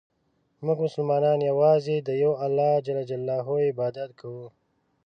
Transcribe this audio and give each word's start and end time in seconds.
مونږ 0.63 0.77
مسلمانان 0.85 1.39
یوازې 1.49 1.95
د 1.99 2.09
یو 2.23 2.31
الله 2.45 2.71
ج 2.85 2.87
عبادت 3.71 4.09
کوو. 4.19 4.45